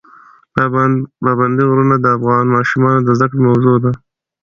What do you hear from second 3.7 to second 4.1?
ده.